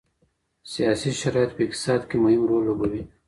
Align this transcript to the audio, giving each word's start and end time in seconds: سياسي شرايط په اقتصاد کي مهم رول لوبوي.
سياسي 0.73 1.11
شرايط 1.21 1.51
په 1.55 1.61
اقتصاد 1.65 2.01
کي 2.09 2.17
مهم 2.23 2.43
رول 2.49 2.63
لوبوي. 2.67 3.01